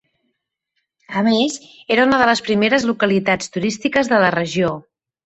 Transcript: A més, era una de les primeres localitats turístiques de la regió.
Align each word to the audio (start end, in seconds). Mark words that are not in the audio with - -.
A 1.19 1.21
més, 1.27 1.57
era 1.95 2.05
una 2.09 2.19
de 2.21 2.29
les 2.29 2.41
primeres 2.47 2.87
localitats 2.93 3.53
turístiques 3.59 4.11
de 4.15 4.21
la 4.25 4.33
regió. 4.39 4.73